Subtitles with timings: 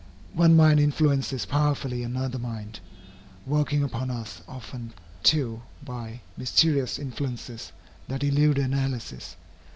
[0.33, 2.79] One mind influences powerfully another mind,
[3.45, 7.71] working upon us often, too, by mysterious influences
[8.07, 9.35] that elude analysis.